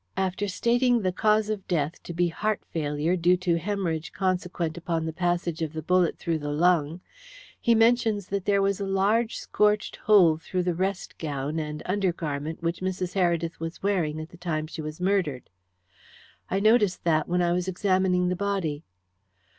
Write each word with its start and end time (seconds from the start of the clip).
After 0.17 0.47
stating 0.47 1.03
the 1.03 1.11
cause 1.11 1.47
of 1.47 1.67
death 1.67 2.01
to 2.05 2.11
be 2.11 2.29
heart 2.29 2.61
failure 2.71 3.15
due 3.15 3.37
to 3.37 3.57
hæmorrhage 3.57 4.11
consequent 4.11 4.75
upon 4.75 5.05
the 5.05 5.13
passage 5.13 5.61
of 5.61 5.73
the 5.73 5.83
bullet 5.83 6.17
through 6.17 6.39
the 6.39 6.51
lung, 6.51 7.01
he 7.59 7.75
mentions 7.75 8.25
that 8.29 8.45
there 8.45 8.63
was 8.63 8.79
a 8.79 8.87
large 8.87 9.37
scorched 9.37 9.97
hole 9.97 10.37
through 10.37 10.63
the 10.63 10.73
rest 10.73 11.19
gown 11.19 11.59
and 11.59 11.83
undergarment 11.85 12.63
which 12.63 12.79
Mrs. 12.81 13.13
Heredith 13.13 13.59
was 13.59 13.83
wearing 13.83 14.19
at 14.19 14.29
the 14.29 14.37
time 14.37 14.65
she 14.65 14.81
was 14.81 14.99
murdered." 14.99 15.51
"I 16.49 16.59
noticed 16.59 17.03
that 17.03 17.27
when 17.27 17.43
I 17.43 17.51
was 17.53 17.67
examining 17.67 18.29
the 18.29 18.35
body." 18.35 18.81